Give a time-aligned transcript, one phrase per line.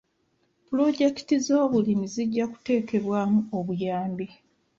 [0.67, 4.27] Pulojekiti z'obulimi zijja kuteekebwamu obuyambi.